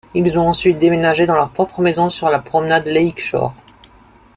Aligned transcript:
Ils 0.15 0.39
ont 0.39 0.47
ensuite 0.49 0.79
déménagé 0.79 1.27
dans 1.27 1.35
leur 1.35 1.51
propre 1.51 1.79
maison 1.81 2.09
sur 2.09 2.31
la 2.31 2.39
promenade 2.39 2.87
Lake 2.87 3.19
Shore. 3.19 3.53